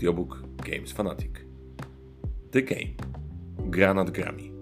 [0.00, 1.30] audiobook Games Fanatic.
[2.50, 2.94] The Game.
[3.58, 4.52] Gra nad grami.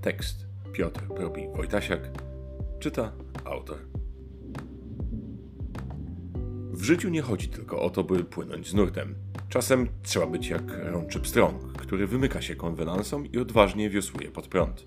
[0.00, 2.10] Tekst Piotr Probi Wojtasiak.
[2.78, 3.12] Czyta
[3.44, 3.78] autor.
[6.72, 9.14] W życiu nie chodzi tylko o to, by płynąć z nurtem.
[9.48, 14.86] Czasem trzeba być jak rączy pstrąg, który wymyka się konwenansom i odważnie wiosłuje pod prąd.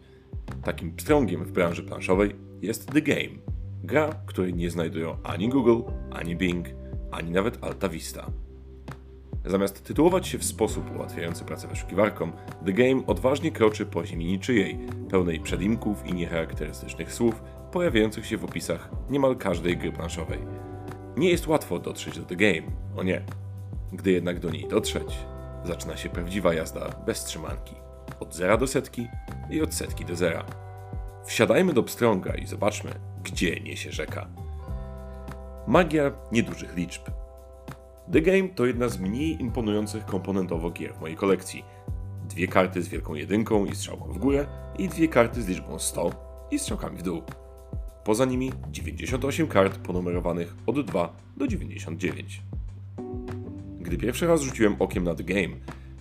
[0.63, 3.39] Takim pstrągiem w branży planszowej jest The Game.
[3.83, 6.67] Gra, której nie znajdują ani Google, ani Bing,
[7.11, 8.25] ani nawet Alta Vista.
[9.45, 12.31] Zamiast tytułować się w sposób ułatwiający pracę wyszukiwarkom,
[12.65, 14.77] The Game odważnie kroczy po ziemi niczyjej,
[15.09, 17.41] pełnej przedimków i niecharakterystycznych słów,
[17.71, 20.39] pojawiających się w opisach niemal każdej gry planszowej.
[21.17, 23.21] Nie jest łatwo dotrzeć do The Game, o nie.
[23.93, 25.17] Gdy jednak do niej dotrzeć,
[25.65, 27.75] zaczyna się prawdziwa jazda bez trzymanki.
[28.19, 29.07] Od zera do setki
[29.49, 30.45] i od setki do zera.
[31.25, 32.91] Wsiadajmy do pstrąga i zobaczmy,
[33.23, 34.27] gdzie niesie rzeka.
[35.69, 37.01] Magia niedużych liczb.
[38.11, 41.63] The Game to jedna z mniej imponujących komponentowo gier w mojej kolekcji.
[42.29, 46.11] Dwie karty z wielką jedynką i strzałką w górę i dwie karty z liczbą 100
[46.51, 47.21] i strzałkami w dół.
[48.03, 52.41] Poza nimi 98 kart ponumerowanych od 2 do 99.
[53.79, 55.55] Gdy pierwszy raz rzuciłem okiem na The Game,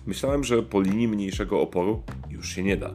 [0.05, 2.93] myślałem, że po linii mniejszego oporu już się nie da.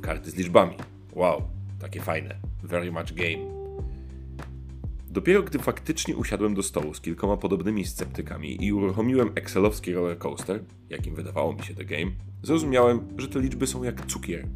[0.00, 0.76] Karty z liczbami.
[1.14, 1.42] Wow,
[1.80, 2.36] takie fajne.
[2.62, 3.59] Very much game.
[5.10, 10.64] Dopiero gdy faktycznie usiadłem do stołu z kilkoma podobnymi sceptykami i uruchomiłem excelowski roller coaster,
[10.88, 12.10] jakim wydawało mi się The Game,
[12.42, 14.46] zrozumiałem, że te liczby są jak cukier.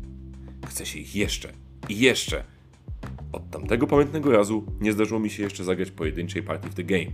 [0.66, 1.52] Chce się ich jeszcze
[1.88, 2.44] i jeszcze.
[3.32, 7.10] Od tamtego pamiętnego razu nie zdarzyło mi się jeszcze zagrać pojedynczej partii w The Game.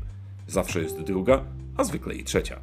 [0.46, 1.44] Zawsze jest druga,
[1.76, 2.60] a zwykle i trzecia.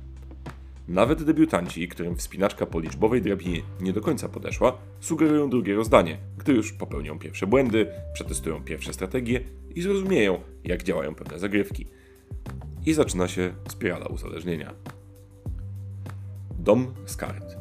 [0.88, 6.54] Nawet debiutanci, którym wspinaczka po liczbowej drabinie nie do końca podeszła, sugerują drugie rozdanie, gdy
[6.54, 9.44] już popełnią pierwsze błędy, przetestują pierwsze strategie
[9.76, 11.88] i zrozumieją, jak działają pewne zagrywki.
[12.86, 14.74] I zaczyna się spirala uzależnienia.
[16.60, 17.58] Dom z kart.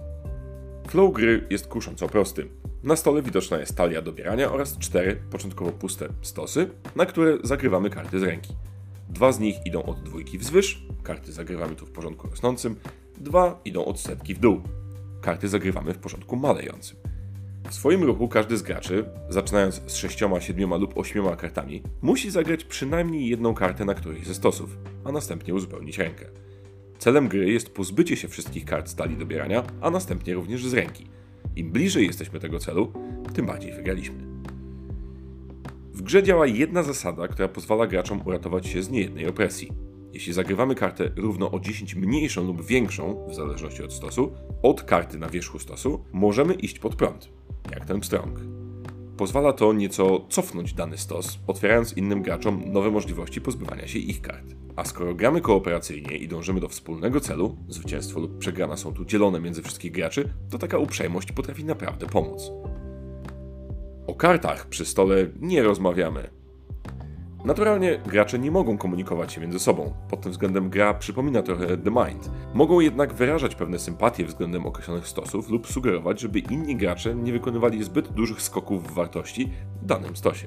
[0.88, 2.48] Flow gry jest kusząco prosty.
[2.82, 8.20] Na stole widoczna jest talia dobierania oraz cztery początkowo puste stosy, na które zagrywamy karty
[8.20, 8.54] z ręki.
[9.08, 12.76] Dwa z nich idą od dwójki wzwyż, karty zagrywamy tu w porządku rosnącym,
[13.18, 14.60] dwa idą od setki w dół.
[15.20, 16.96] Karty zagrywamy w porządku malejącym.
[17.70, 22.64] W swoim ruchu każdy z graczy, zaczynając z sześcioma, siedmioma lub ośmioma kartami, musi zagrać
[22.64, 26.26] przynajmniej jedną kartę na którejś ze stosów, a następnie uzupełnić rękę.
[26.98, 31.06] Celem gry jest pozbycie się wszystkich kart stali dobierania, a następnie również z ręki.
[31.56, 32.92] Im bliżej jesteśmy tego celu,
[33.34, 34.16] tym bardziej wygraliśmy.
[35.92, 39.85] W grze działa jedna zasada, która pozwala graczom uratować się z niejednej opresji.
[40.16, 44.32] Jeśli zagrywamy kartę równo o 10 mniejszą lub większą, w zależności od stosu,
[44.62, 47.28] od karty na wierzchu stosu, możemy iść pod prąd,
[47.70, 48.40] jak ten pstrąg.
[49.16, 54.54] Pozwala to nieco cofnąć dany stos, otwierając innym graczom nowe możliwości pozbywania się ich kart.
[54.76, 59.40] A skoro gramy kooperacyjnie i dążymy do wspólnego celu, zwycięstwo lub przegrana są tu dzielone
[59.40, 62.50] między wszystkich graczy, to taka uprzejmość potrafi naprawdę pomóc.
[64.06, 66.35] O kartach przy stole nie rozmawiamy.
[67.46, 69.92] Naturalnie gracze nie mogą komunikować się między sobą.
[70.10, 72.30] Pod tym względem gra przypomina trochę The Mind.
[72.54, 77.84] Mogą jednak wyrażać pewne sympatie względem określonych stosów lub sugerować, żeby inni gracze nie wykonywali
[77.84, 79.52] zbyt dużych skoków w wartości
[79.82, 80.46] w danym stosie.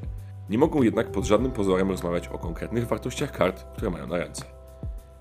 [0.50, 4.46] Nie mogą jednak pod żadnym pozorem rozmawiać o konkretnych wartościach kart, które mają na ręce.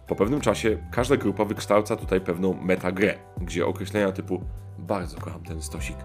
[0.06, 4.41] Po pewnym czasie każda grupa wykształca tutaj pewną metagrę, gdzie określenia typu
[4.78, 5.97] bardzo kocham ten stosik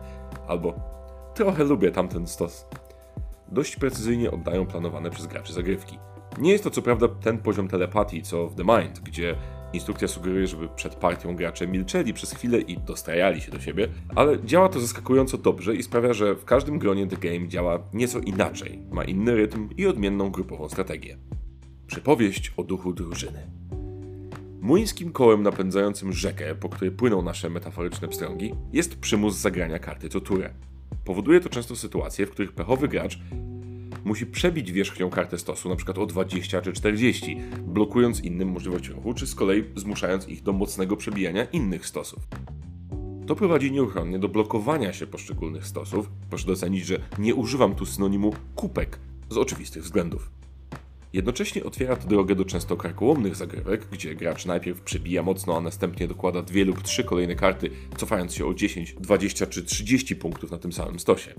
[0.48, 0.74] albo
[1.34, 2.68] trochę lubię tamten stos
[3.52, 5.98] dość precyzyjnie oddają planowane przez graczy zagrywki.
[6.40, 9.36] Nie jest to co prawda ten poziom telepatii co w The Mind, gdzie
[9.74, 14.44] instrukcja sugeruje, żeby przed partią gracze milczeli przez chwilę i dostrajali się do siebie, ale
[14.44, 18.80] działa to zaskakująco dobrze i sprawia, że w każdym gronie The Game działa nieco inaczej,
[18.92, 21.18] ma inny rytm i odmienną grupową strategię.
[21.88, 23.48] Przypowieść o duchu drużyny.
[24.62, 30.22] Młyńskim kołem napędzającym rzekę, po której płyną nasze metaforyczne pstrągi, jest przymus zagrania karty co
[30.22, 30.54] turę.
[31.06, 33.20] Powoduje to często sytuacje, w których pechowy gracz
[34.06, 35.94] musi przebić wierzchnią kartę stosu, np.
[35.94, 37.38] o 20 czy 40,
[37.68, 42.28] blokując innym możliwość ruchu, czy z kolei zmuszając ich do mocnego przebijania innych stosów.
[43.28, 46.10] To prowadzi nieuchronnie do blokowania się poszczególnych stosów.
[46.30, 49.00] Proszę docenić, że nie używam tu synonimu kupek
[49.30, 50.43] z oczywistych względów.
[51.14, 56.08] Jednocześnie otwiera to drogę do często karkołomnych zagrywek, gdzie gracz najpierw przebija mocno, a następnie
[56.08, 60.58] dokłada dwie lub trzy kolejne karty, cofając się o 10, 20 czy 30 punktów na
[60.58, 61.34] tym samym stosie.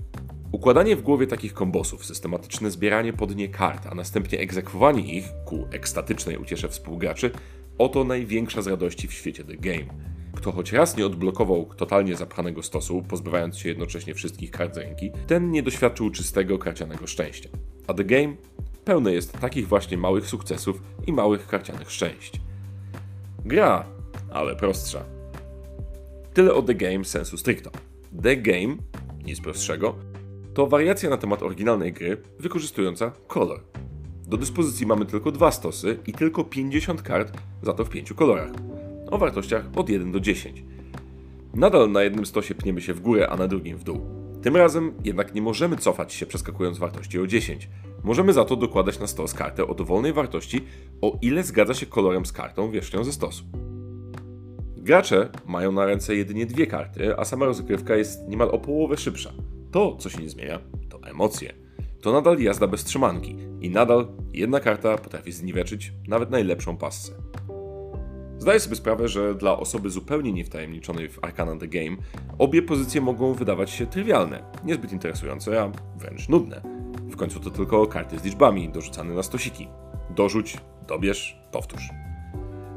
[0.51, 5.67] Układanie w głowie takich kombosów, systematyczne zbieranie pod nie kart, a następnie egzekwowanie ich ku
[5.71, 7.31] ekstatycznej uciesze współgraczy,
[7.77, 9.85] oto największa z radości w świecie The Game.
[10.33, 15.11] Kto choć raz nie odblokował totalnie zapchanego stosu, pozbywając się jednocześnie wszystkich kart z ręki,
[15.27, 17.49] ten nie doświadczył czystego karcianego szczęścia.
[17.87, 18.35] A The Game
[18.85, 22.41] pełne jest takich właśnie małych sukcesów i małych karcianych szczęść.
[23.45, 23.85] Gra,
[24.31, 25.03] ale prostsza.
[26.33, 27.71] Tyle o The Game sensu stricto.
[28.23, 28.75] The Game,
[29.25, 29.95] nic prostszego,
[30.53, 33.63] to wariacja na temat oryginalnej gry wykorzystująca kolor.
[34.27, 38.51] Do dyspozycji mamy tylko dwa stosy i tylko 50 kart, za to w pięciu kolorach,
[39.11, 40.63] o wartościach od 1 do 10.
[41.53, 44.01] Nadal na jednym stosie pniemy się w górę, a na drugim w dół.
[44.41, 47.69] Tym razem jednak nie możemy cofać się przeskakując wartości o 10.
[48.05, 50.65] Możemy za to dokładać na stos kartę o dowolnej wartości,
[51.01, 53.43] o ile zgadza się kolorem z kartą wierzchnią ze stosu.
[54.77, 59.33] Gracze mają na ręce jedynie dwie karty, a sama rozgrywka jest niemal o połowę szybsza.
[59.71, 60.59] To, co się nie zmienia,
[60.89, 61.53] to emocje.
[62.01, 67.11] To nadal jazda bez trzymanki i nadal jedna karta potrafi zniweczyć nawet najlepszą passę.
[68.37, 71.97] Zdaję sobie sprawę, że dla osoby zupełnie niewtajemniczonej w Arcana The Game
[72.37, 76.74] obie pozycje mogą wydawać się trywialne, niezbyt interesujące, a wręcz nudne.
[77.15, 79.67] W końcu to tylko karty z liczbami dorzucane na stosiki.
[80.09, 80.57] Dorzuć,
[80.87, 81.89] dobierz, powtórz.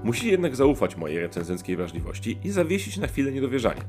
[0.04, 3.80] Musi jednak zaufać mojej recenzenckiej wrażliwości i zawiesić na chwilę niedowierzanie.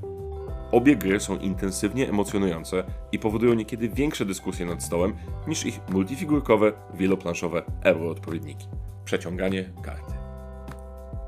[0.72, 5.14] Obie gry są intensywnie emocjonujące i powodują niekiedy większe dyskusje nad stołem
[5.48, 8.68] niż ich multifigurkowe, wieloplanszowe euroodpowiedniki.
[9.06, 10.14] Przeciąganie karty.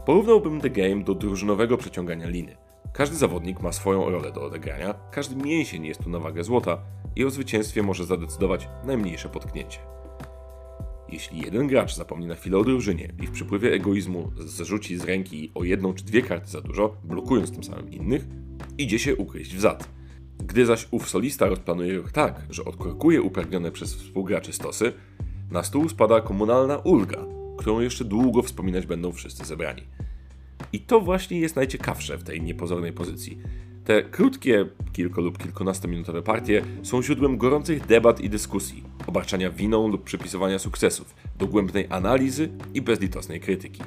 [0.05, 2.57] Porównałbym The Game do drużynowego przeciągania liny.
[2.93, 6.77] Każdy zawodnik ma swoją rolę do odegrania, każdy mięsień jest tu na wagę złota
[7.15, 9.79] i o zwycięstwie może zadecydować najmniejsze potknięcie.
[11.09, 15.51] Jeśli jeden gracz zapomni na chwilę o drużynie i w przypływie egoizmu zrzuci z ręki
[15.55, 18.25] o jedną czy dwie karty za dużo, blokując tym samym innych,
[18.77, 19.89] idzie się ukryć w zad.
[20.37, 24.93] Gdy zaś ów solista rozplanuje ruch tak, że odkorkuje upragnione przez współgraczy stosy,
[25.51, 27.25] na stół spada komunalna ulga,
[27.57, 29.83] którą jeszcze długo wspominać będą wszyscy zebrani.
[30.73, 33.37] I to właśnie jest najciekawsze w tej niepozornej pozycji.
[33.83, 40.03] Te krótkie, kilku lub kilkunastominutowe partie są źródłem gorących debat i dyskusji, obarczania winą lub
[40.03, 43.81] przypisywania sukcesów, dogłębnej analizy i bezlitosnej krytyki.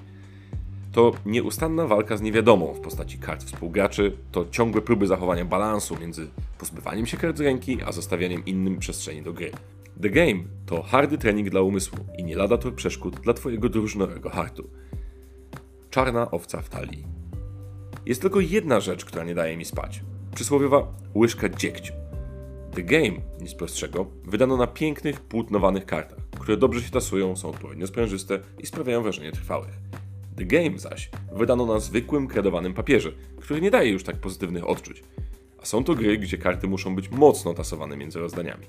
[0.93, 6.27] To nieustanna walka z niewiadomą w postaci kart współgraczy, to ciągłe próby zachowania balansu między
[6.59, 9.51] pozbywaniem się kart z ręki, a zostawianiem innym przestrzeni do gry.
[10.03, 14.31] The Game to hardy trening dla umysłu i nie lada tor przeszkód dla Twojego drużynowego
[14.31, 14.71] hartu.
[15.95, 17.05] Czarna owca w talii.
[18.07, 20.03] Jest tylko jedna rzecz, która nie daje mi spać.
[20.35, 21.93] Przysłowiowa łyżka dziegciu.
[22.75, 27.87] The Game, nic prostszego, wydano na pięknych, płótnowanych kartach, które dobrze się tasują, są odpowiednio
[27.87, 29.75] sprężyste i sprawiają wrażenie trwałych.
[30.37, 35.03] The Game zaś wydano na zwykłym, kredowanym papierze, który nie daje już tak pozytywnych odczuć.
[35.63, 38.67] A są to gry, gdzie karty muszą być mocno tasowane między rozdaniami.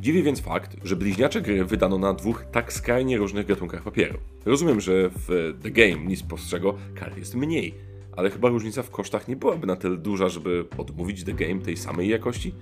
[0.00, 4.18] Dziwi więc fakt, że bliźniacze gry wydano na dwóch tak skrajnie różnych gatunkach papieru.
[4.44, 7.74] Rozumiem, że w The Game nic prostszego kart jest mniej,
[8.16, 11.76] ale chyba różnica w kosztach nie byłaby na tyle duża, żeby odmówić The Game tej
[11.76, 12.54] samej jakości?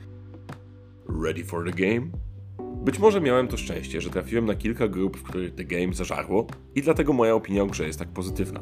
[1.25, 2.11] Ready for the game?
[2.85, 6.47] Być może miałem to szczęście, że trafiłem na kilka grup, w których The Game zażarło
[6.75, 8.61] i dlatego moja opinia o grze jest tak pozytywna.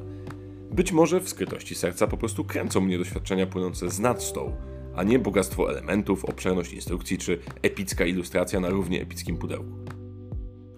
[0.70, 4.52] Być może w skrytości serca po prostu kręcą mnie doświadczenia płynące z nad stołu,
[4.98, 9.72] a nie bogactwo elementów, obszerność instrukcji czy epicka ilustracja na równie epickim pudełku.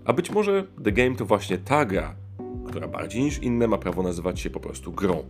[0.05, 2.17] A być może The Game to właśnie ta gra,
[2.67, 5.25] która bardziej niż inne ma prawo nazywać się po prostu grą,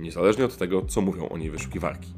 [0.00, 2.14] niezależnie od tego, co mówią o niej wyszukiwarki.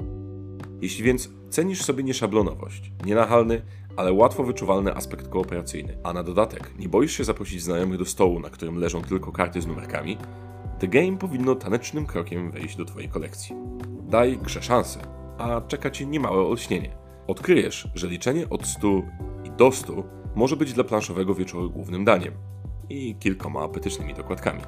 [0.81, 3.61] Jeśli więc cenisz sobie nieszablonowość, nienachalny,
[3.95, 8.39] ale łatwo wyczuwalny aspekt kooperacyjny, a na dodatek nie boisz się zaprosić znajomych do stołu,
[8.39, 10.17] na którym leżą tylko karty z numerkami,
[10.79, 13.55] The Game powinno tanecznym krokiem wejść do Twojej kolekcji.
[14.09, 16.97] Daj grze szansę, a czeka Cię niemałe olśnienie.
[17.27, 18.87] Odkryjesz, że liczenie od 100
[19.43, 20.03] i do 100
[20.35, 22.33] może być dla planszowego wieczoru głównym daniem
[22.89, 24.61] i kilkoma apetycznymi dokładkami.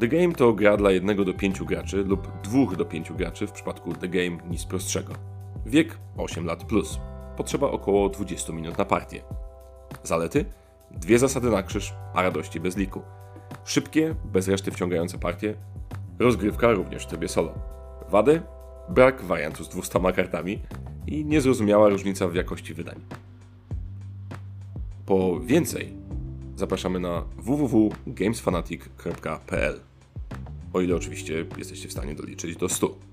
[0.00, 3.52] The Game to gra dla 1 do 5 graczy lub 2 do 5 graczy w
[3.52, 5.12] przypadku The Game nic prostszego.
[5.66, 7.00] Wiek 8 lat plus.
[7.36, 9.22] Potrzeba około 20 minut na partię.
[10.02, 10.44] Zalety?
[10.90, 13.02] Dwie zasady na krzyż, a radości bez liku.
[13.64, 15.54] Szybkie, bez reszty wciągające partie.
[16.18, 17.54] Rozgrywka również w trybie solo.
[18.08, 18.42] Wady?
[18.88, 20.58] Brak wariantu z 200 kartami
[21.06, 23.00] i niezrozumiała różnica w jakości wydań.
[25.06, 25.92] Po więcej
[26.56, 29.80] zapraszamy na www.gamesfanatic.pl
[30.72, 33.11] o ile oczywiście jesteście w stanie doliczyć do 100.